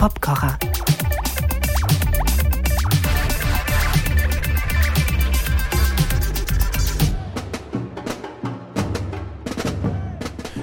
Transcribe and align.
Popkocher. 0.00 0.56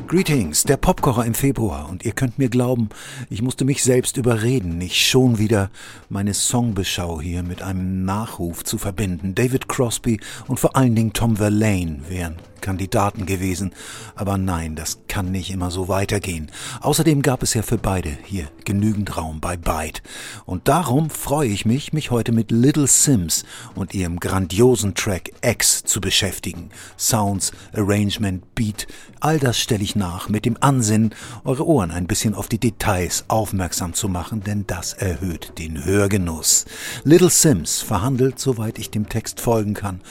Greetings, 0.08 0.64
der 0.64 0.78
Popkocher 0.78 1.26
im 1.26 1.34
Februar 1.34 1.90
und 1.90 2.06
ihr 2.06 2.14
könnt 2.14 2.40
mir 2.40 2.48
glauben, 2.48 2.88
ich 3.30 3.42
musste 3.42 3.66
mich 3.66 3.84
selbst 3.84 4.16
überreden, 4.16 4.78
nicht 4.78 5.06
schon 5.06 5.38
wieder 5.38 5.70
meine 6.08 6.34
Songbeschau 6.34 7.20
hier 7.20 7.44
mit 7.44 7.62
einem 7.62 8.06
Nachruf 8.06 8.64
zu 8.64 8.78
verbinden. 8.78 9.36
David 9.36 9.68
Crosby 9.68 10.22
und 10.48 10.62
vor 10.62 10.78
allen 10.78 10.96
Dingen 10.96 11.12
Tom 11.12 11.36
Verlaine 11.36 12.04
wären 12.08 12.38
Kandidaten 12.62 13.26
gewesen. 13.26 13.74
Aber 14.16 14.38
nein, 14.38 14.76
das 14.76 15.00
kann 15.08 15.32
nicht 15.32 15.52
immer 15.52 15.72
so 15.72 15.88
weitergehen. 15.88 16.52
Außerdem 16.82 17.22
gab 17.22 17.44
es 17.44 17.54
ja 17.54 17.62
für 17.62 17.78
beide 17.78 18.18
hier 18.24 18.48
genügend 18.66 19.16
Raum 19.18 19.40
bei 19.40 19.58
Byte. 19.58 20.02
Und 20.46 20.68
darum 20.68 21.10
freue 21.10 21.50
ich 21.50 21.66
mich, 21.66 21.94
mich 21.94 22.12
heute 22.12 22.32
mit 22.32 22.52
Little 22.52 22.88
Sims 22.88 23.46
und 23.76 23.94
ihrem 23.94 24.20
grandiosen 24.20 24.96
Track 24.96 25.32
X 25.42 25.84
zu 25.84 26.02
beschäftigen. 26.02 26.70
Sounds, 26.98 27.52
Arrangement, 27.74 28.56
Beat, 28.56 28.88
all 29.20 29.40
das 29.40 29.60
stelle 29.60 29.84
ich 29.84 29.96
nach, 29.98 30.30
mit 30.30 30.46
dem 30.46 30.58
Ansinnen, 30.60 31.14
eure 31.44 31.68
Ohren 31.68 31.92
ein 31.92 32.08
bisschen 32.08 32.34
auf 32.34 32.48
die 32.48 32.60
Details 32.60 33.26
aufmerksam 33.28 33.94
zu 33.94 34.08
machen, 34.08 34.42
denn 34.42 34.66
das 34.68 34.94
erhöht 34.94 35.54
den 35.58 35.84
Hörgenuss. 35.84 36.66
Little 37.04 37.30
Sims 37.30 37.82
verhandelt, 37.82 38.40
soweit 38.40 38.80
ich 38.80 38.90
dem 38.90 39.10
Text 39.10 39.42
folgen 39.42 39.74
kann, 39.74 40.02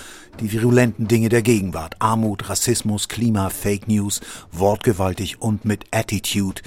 die 0.40 0.52
virulenten 0.52 1.08
Dinge 1.08 1.28
der 1.28 1.42
Gegenwart. 1.42 1.96
Armut, 1.98 2.48
Rassismus, 2.48 3.08
Klima, 3.08 3.48
Fake 3.48 3.88
News, 3.88 4.20
wortgewaltig 4.52 5.40
und 5.40 5.64
mit 5.64 5.86
Attitude. 5.90 6.62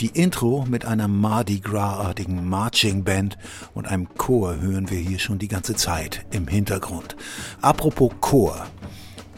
Die 0.00 0.08
Intro 0.08 0.64
mit 0.68 0.84
einer 0.84 1.08
Mardi 1.08 1.60
Gras-artigen 1.60 2.48
Marching 2.48 3.04
Band 3.04 3.38
und 3.74 3.86
einem 3.86 4.08
Chor 4.14 4.60
hören 4.60 4.90
wir 4.90 4.98
hier 4.98 5.18
schon 5.18 5.38
die 5.38 5.48
ganze 5.48 5.76
Zeit 5.76 6.26
im 6.32 6.48
Hintergrund. 6.48 7.16
Apropos 7.60 8.12
Chor. 8.20 8.66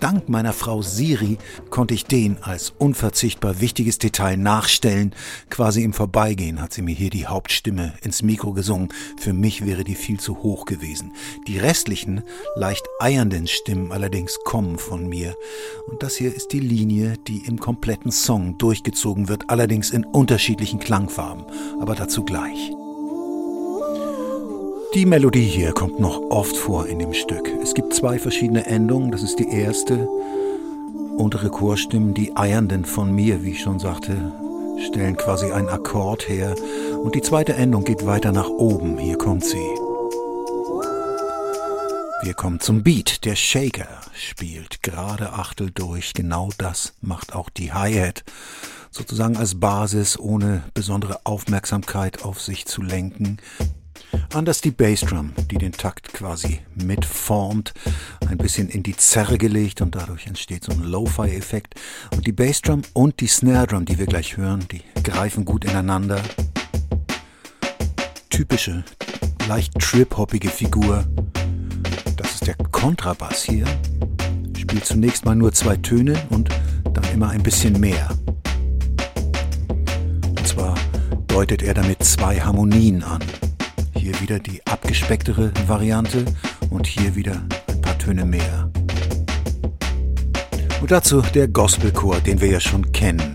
Dank 0.05 0.29
meiner 0.29 0.53
Frau 0.53 0.83
Siri 0.83 1.39
konnte 1.71 1.95
ich 1.95 2.05
den 2.05 2.37
als 2.43 2.75
unverzichtbar 2.77 3.63
wichtiges 3.63 3.97
Detail 3.97 4.37
nachstellen. 4.37 5.15
Quasi 5.49 5.83
im 5.83 5.95
Vorbeigehen 5.95 6.61
hat 6.61 6.75
sie 6.75 6.83
mir 6.83 6.95
hier 6.95 7.09
die 7.09 7.27
Hauptstimme 7.27 7.95
ins 8.03 8.21
Mikro 8.23 8.53
gesungen. 8.53 8.91
Für 9.19 9.33
mich 9.33 9.65
wäre 9.65 9.83
die 9.83 9.95
viel 9.95 10.21
zu 10.21 10.43
hoch 10.43 10.67
gewesen. 10.67 11.15
Die 11.49 11.57
restlichen, 11.57 12.23
leicht 12.55 12.87
eiernden 13.01 13.47
Stimmen 13.47 13.93
allerdings 13.93 14.39
kommen 14.45 14.77
von 14.77 15.09
mir. 15.09 15.35
Und 15.87 16.03
das 16.03 16.17
hier 16.17 16.37
ist 16.37 16.53
die 16.53 16.61
Linie, 16.61 17.15
die 17.27 17.39
im 17.47 17.59
kompletten 17.59 18.13
Song 18.13 18.59
durchgezogen 18.59 19.29
wird, 19.29 19.49
allerdings 19.49 19.89
in 19.89 20.05
unterschiedlichen 20.05 20.81
Klangfarben. 20.81 21.47
Aber 21.81 21.95
dazu 21.95 22.27
gleich. 22.27 22.75
Die 24.95 25.07
Melodie 25.07 25.43
hier 25.43 25.73
kommt 25.73 25.99
noch 25.99 26.21
oft 26.31 26.57
vor 26.57 26.87
in 26.87 27.01
dem 27.01 27.13
Stück. 27.15 27.51
Es 27.61 27.75
gibt 27.75 27.93
zwei 27.95 28.17
verschiedene 28.17 28.65
Endungen. 28.67 29.11
Das 29.11 29.25
ist 29.25 29.41
die 29.41 29.51
erste. 29.51 30.07
Untere 31.17 31.51
Chorstimmen, 31.51 32.15
die 32.15 32.37
Eiernden 32.37 32.85
von 32.85 33.13
mir, 33.13 33.43
wie 33.43 33.51
ich 33.51 33.61
schon 33.61 33.81
sagte, 33.81 34.33
stellen 34.87 35.17
quasi 35.17 35.51
einen 35.51 35.69
Akkord 35.69 36.29
her. 36.29 36.55
Und 37.03 37.17
die 37.17 37.23
zweite 37.23 37.55
Endung 37.55 37.83
geht 37.83 38.07
weiter 38.07 38.31
nach 38.31 38.49
oben. 38.49 38.97
Hier 38.99 39.19
kommt 39.19 39.45
sie. 39.45 39.67
Wir 42.23 42.35
kommen 42.35 42.61
zum 42.61 42.85
Beat. 42.85 43.25
Der 43.25 43.35
Shaker 43.35 43.89
spielt 44.15 44.81
gerade 44.85 45.33
Achtel 45.33 45.73
durch. 45.73 46.13
Genau 46.13 46.51
das 46.57 46.95
macht 47.01 47.35
auch 47.35 47.51
die 47.51 47.73
Hi-Hat. 47.73 48.23
Sozusagen 48.93 49.37
als 49.39 49.59
Basis, 49.59 50.17
ohne 50.17 50.63
besondere 50.73 51.19
Aufmerksamkeit 51.25 52.25
auf 52.25 52.41
sich 52.41 52.67
zu 52.67 52.81
lenken. 52.81 53.39
Anders 54.33 54.61
die 54.61 54.71
Bassdrum, 54.71 55.33
die 55.51 55.59
den 55.59 55.73
Takt 55.73 56.13
quasi 56.13 56.61
mitformt, 56.75 57.73
ein 58.29 58.39
bisschen 58.39 58.69
in 58.69 58.83
die 58.83 58.97
Zerre 58.97 59.39
gelegt 59.39 59.81
und 59.81 59.95
dadurch 59.95 60.27
entsteht 60.27 60.65
so 60.65 60.73
ein 60.73 60.83
Lo-Fi-Effekt. 60.83 61.75
Und 62.15 62.27
die 62.27 62.33
Bassdrum 62.33 62.83
und 62.93 63.21
die 63.21 63.27
Snare 63.27 63.67
Drum, 63.67 63.85
die 63.85 63.99
wir 63.99 64.07
gleich 64.07 64.37
hören, 64.37 64.67
die 64.71 64.83
greifen 65.03 65.45
gut 65.45 65.65
ineinander. 65.65 66.21
Typische, 68.31 68.85
leicht 69.49 69.79
trip-hoppige 69.79 70.49
Figur. 70.49 71.05
Das 72.17 72.35
ist 72.35 72.47
der 72.47 72.57
Kontrabass 72.73 73.45
hier. 73.45 73.67
Spielt 74.57 74.85
zunächst 74.85 75.25
mal 75.25 75.37
nur 75.37 75.53
zwei 75.53 75.77
Töne 75.77 76.21
und 76.31 76.49
dann 76.93 77.05
immer 77.13 77.29
ein 77.29 77.43
bisschen 77.43 77.79
mehr. 77.79 78.09
Und 80.29 80.49
zwar 80.49 80.75
deutet 81.29 81.63
er 81.63 81.75
damit 81.75 82.03
zwei 82.03 82.41
Harmonien 82.41 83.03
an. 83.03 83.23
Hier 84.05 84.21
wieder 84.21 84.39
die 84.39 84.61
abgespecktere 84.67 85.51
Variante 85.67 86.27
und 86.69 86.87
hier 86.87 87.17
wieder 87.17 87.41
ein 87.69 87.81
paar 87.81 87.97
Töne 87.97 88.27
mehr. 88.27 88.71
Und 90.83 90.91
dazu 90.91 91.23
der 91.23 91.49
Gospelchor, 91.49 92.21
den 92.21 92.39
wir 92.39 92.49
ja 92.49 92.61
schon 92.61 92.93
kennen. 92.93 93.35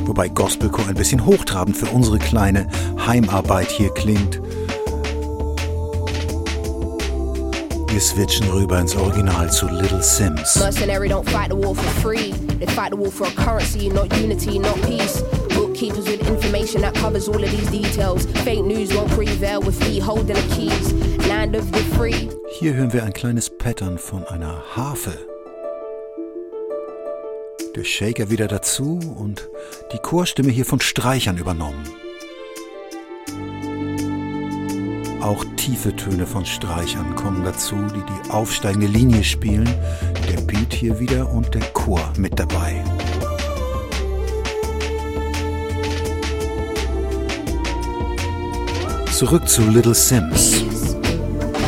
Wobei 0.00 0.26
Gospelchor 0.26 0.88
ein 0.88 0.96
bisschen 0.96 1.24
hochtrabend 1.24 1.76
für 1.76 1.86
unsere 1.86 2.18
kleine 2.18 2.66
Heimarbeit 3.06 3.70
hier 3.70 3.94
klingt. 3.94 4.40
Wir 7.88 8.00
switchen 8.00 8.50
rüber 8.50 8.80
ins 8.80 8.96
Original 8.96 9.52
zu 9.52 9.68
Little 9.68 10.02
Sims. 10.02 10.56
Mercenary 10.56 11.08
don't 11.08 11.30
fight 11.30 11.52
the 11.52 11.56
war 11.56 11.76
for 11.76 12.00
free. 12.02 12.32
They 12.58 12.66
fight 12.66 12.90
the 12.90 12.98
war 12.98 13.12
for 13.12 13.28
a 13.28 13.30
currency, 13.40 13.88
not 13.88 14.12
unity, 14.20 14.58
not 14.58 14.74
peace. 14.82 15.22
Bookkeepers 15.76 16.06
with 16.08 16.26
information 16.26 16.80
that 16.80 16.94
covers 16.94 17.28
all 17.28 17.44
of 17.44 17.50
these 17.50 17.70
details. 17.70 18.24
Fake 18.44 18.64
news 18.64 18.94
won't 18.94 19.10
prevail 19.10 19.60
with 19.60 19.78
me 19.80 19.98
holding 19.98 20.34
the 20.34 20.54
keys. 20.54 20.94
Land 21.28 21.54
of 21.54 21.70
the 21.70 21.82
free. 21.96 22.30
Hier 22.58 22.72
hören 22.72 22.94
wir 22.94 23.04
ein 23.04 23.12
kleines 23.12 23.50
Pattern 23.50 23.98
von 23.98 24.24
einer 24.24 24.62
Harfe. 24.74 25.12
Der 27.74 27.84
Shaker 27.84 28.30
wieder 28.30 28.48
dazu 28.48 28.98
und 29.18 29.50
die 29.92 29.98
Chorstimme 29.98 30.50
hier 30.50 30.64
von 30.64 30.80
Streichern 30.80 31.36
übernommen. 31.36 31.84
Auch 35.20 35.44
tiefe 35.58 35.94
Töne 35.94 36.26
von 36.26 36.46
Streichern 36.46 37.16
kommen 37.16 37.44
dazu, 37.44 37.76
die 37.94 38.00
die 38.00 38.30
aufsteigende 38.30 38.86
Linie 38.86 39.24
spielen. 39.24 39.68
Der 40.30 40.40
Beat 40.40 40.72
hier 40.72 40.98
wieder 40.98 41.30
und 41.30 41.54
der 41.54 41.64
Chor 41.74 42.14
mit 42.16 42.38
dabei. 42.38 42.82
Zurück 49.16 49.48
zu 49.48 49.62
Little 49.62 49.94
Sims. 49.94 50.66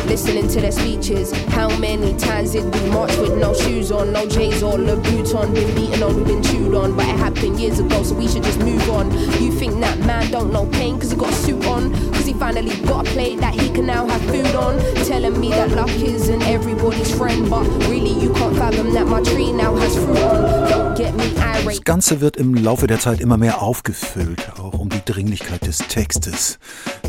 Listening 0.07 0.47
to 0.49 0.61
their 0.61 0.71
speeches. 0.71 1.31
How 1.47 1.67
many 1.79 2.15
times 2.19 2.51
did 2.51 2.63
we 2.71 2.89
march 2.91 3.17
with 3.17 3.39
no 3.39 3.55
shoes 3.55 3.91
on, 3.91 4.13
no 4.13 4.27
J's 4.27 4.61
or 4.61 4.77
Louboutin? 4.77 5.55
Been 5.55 5.73
beaten 5.73 6.03
on, 6.03 6.15
we've 6.15 6.27
been 6.27 6.43
chewed 6.43 6.75
on, 6.75 6.95
but 6.95 7.05
it 7.07 7.17
happened 7.17 7.59
years 7.59 7.79
ago, 7.79 8.03
so 8.03 8.13
we 8.13 8.27
should 8.27 8.43
just 8.43 8.59
move 8.59 8.87
on. 8.91 9.11
You 9.41 9.51
think 9.51 9.79
that 9.79 9.97
man 10.05 10.29
don't 10.29 10.53
know 10.53 10.67
pain 10.67 10.99
cause 10.99 11.09
he 11.09 11.17
got 11.17 11.31
a 11.31 11.33
suit 11.33 11.65
on? 11.65 11.91
Cause 12.13 12.27
he 12.27 12.33
finally 12.33 12.75
got 12.85 13.07
a 13.07 13.11
plate 13.13 13.39
that 13.39 13.55
he 13.59 13.71
can 13.71 13.87
now 13.87 14.07
have 14.07 14.21
food 14.25 14.53
on? 14.53 14.77
Telling 15.07 15.39
me 15.39 15.49
that 15.49 15.71
luck 15.71 15.89
isn't 15.89 16.43
everybody's 16.43 17.11
friend, 17.17 17.49
but 17.49 17.65
really 17.89 18.13
you 18.13 18.31
can't 18.33 18.55
fathom 18.57 18.93
that 18.93 19.07
my 19.07 19.23
tree 19.23 19.51
now 19.51 19.73
has 19.73 19.95
fruit 19.95 20.19
on. 20.19 20.69
Don't 20.69 20.95
get 20.95 21.15
me 21.15 21.25
irate. 21.39 21.65
Das 21.65 21.83
Ganze 21.83 22.21
wird 22.21 22.37
im 22.37 22.53
Laufe 22.53 22.85
der 22.85 22.99
Zeit 22.99 23.19
immer 23.19 23.37
mehr 23.37 23.63
aufgefüllt, 23.63 24.51
auch 24.59 24.77
um 24.77 24.89
die 24.89 25.03
Dringlichkeit 25.03 25.65
des 25.65 25.79
Textes 25.79 26.59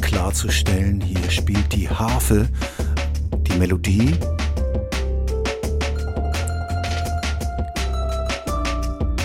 klarzustellen. 0.01 1.01
Hier 1.01 1.31
spielt 1.31 1.73
die 1.73 1.89
Harfe 1.89 2.49
die 3.51 3.59
Melodie. 3.59 4.15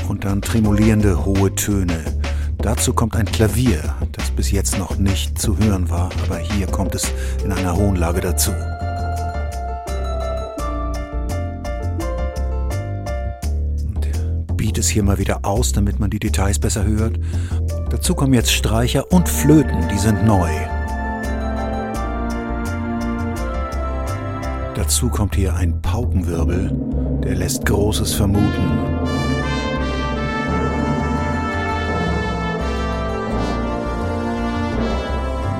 Und 0.07 0.25
dann 0.25 0.41
tremolierende 0.41 1.25
hohe 1.25 1.53
Töne. 1.55 2.03
Dazu 2.57 2.93
kommt 2.93 3.15
ein 3.15 3.25
Klavier, 3.25 3.95
das 4.11 4.31
bis 4.31 4.51
jetzt 4.51 4.79
noch 4.79 4.97
nicht 4.97 5.37
zu 5.37 5.57
hören 5.57 5.89
war, 5.89 6.09
aber 6.23 6.39
hier 6.39 6.65
kommt 6.67 6.95
es 6.95 7.11
in 7.43 7.51
einer 7.51 7.75
hohen 7.75 7.95
Lage 7.95 8.21
dazu. 8.21 8.51
Und 13.85 14.57
Beat 14.57 14.79
ist 14.79 14.89
hier 14.89 15.03
mal 15.03 15.19
wieder 15.19 15.41
aus, 15.43 15.73
damit 15.73 15.99
man 15.99 16.09
die 16.09 16.19
Details 16.19 16.57
besser 16.57 16.85
hört. 16.85 17.19
Dazu 17.95 18.13
kommen 18.13 18.33
jetzt 18.33 18.51
Streicher 18.51 19.09
und 19.13 19.29
Flöten, 19.29 19.87
die 19.87 19.97
sind 19.97 20.25
neu. 20.25 20.49
Dazu 24.75 25.07
kommt 25.07 25.33
hier 25.33 25.55
ein 25.55 25.81
Paukenwirbel, 25.81 26.77
der 27.23 27.35
lässt 27.35 27.65
Großes 27.65 28.13
vermuten. 28.13 28.51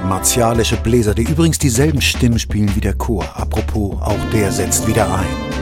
Martialische 0.10 0.76
Bläser, 0.76 1.16
die 1.16 1.24
übrigens 1.24 1.58
dieselben 1.58 2.02
Stimmen 2.02 2.38
spielen 2.38 2.76
wie 2.76 2.82
der 2.82 2.96
Chor. 2.96 3.24
Apropos, 3.34 3.96
auch 4.02 4.30
der 4.34 4.52
setzt 4.52 4.86
wieder 4.86 5.06
ein. 5.06 5.55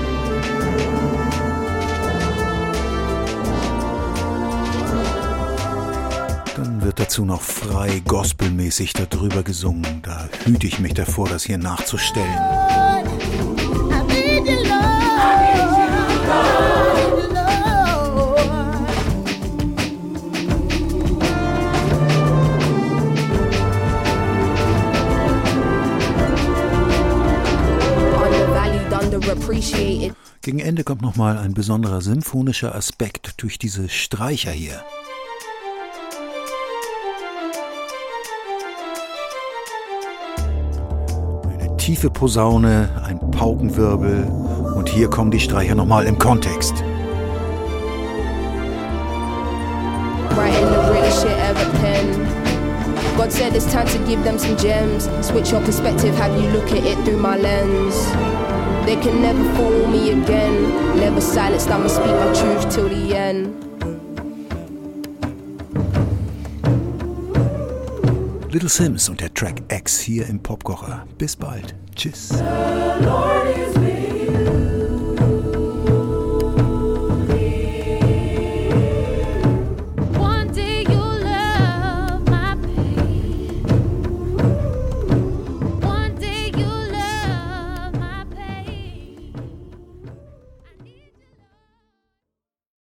Wird 6.84 7.00
dazu 7.00 7.24
noch 7.24 7.42
frei 7.42 8.02
gospelmäßig 8.06 8.94
darüber 8.94 9.44
gesungen. 9.44 10.02
Da 10.02 10.28
hüte 10.44 10.68
ich 10.68 10.80
mich 10.80 10.94
davor, 10.94 11.30
das 11.30 11.44
hier 11.44 11.58
nachzustellen. 11.58 12.28
Gegen 30.42 30.60
Ende 30.60 30.84
kommt 30.84 31.02
nochmal 31.02 31.38
ein 31.38 31.54
besonderer 31.54 32.02
symphonischer 32.02 32.76
Aspekt 32.76 33.42
durch 33.42 33.58
diese 33.58 33.88
Streicher 33.88 34.52
hier. 34.52 34.84
Tiefe 41.84 42.10
Posaune, 42.10 42.88
ein 43.06 43.20
Paukenwirbel 43.32 44.26
und 44.74 44.88
hier 44.88 45.10
kommen 45.10 45.32
die 45.32 45.40
Streicher 45.42 45.76
nochmal 45.76 46.06
im 46.06 46.18
Kontext. 46.18 46.82
God 53.18 53.32
said 53.32 53.54
it's 53.54 53.66
time 53.72 53.86
to 53.88 53.98
give 54.08 54.24
them 54.24 54.40
some 54.40 54.56
gems. 54.56 55.10
Switch 55.22 55.52
your 55.52 55.62
perspective, 55.62 56.16
have 56.16 56.34
you 56.42 56.50
look 56.52 56.72
at 56.72 56.86
it 56.86 56.98
through 57.06 57.20
my 57.20 57.38
lens. 57.38 57.96
They 58.86 58.96
can 58.96 59.22
never 59.22 59.44
fool 59.56 59.88
me 59.88 60.12
again. 60.12 60.98
Never 60.98 61.20
silenced, 61.22 61.70
I'ma 61.70 61.90
speak 61.90 62.08
my 62.08 62.34
truth 62.34 62.74
till 62.74 62.88
the 62.88 63.14
end. 63.14 63.73
Little 68.54 68.70
Sims 68.70 69.10
und 69.10 69.20
der 69.20 69.34
Track 69.34 69.64
X 69.68 70.00
hier 70.00 70.28
im 70.28 70.40
Popkocher. 70.40 71.08
Bis 71.18 71.36
bald. 71.36 71.74
Tschüss. 71.96 72.30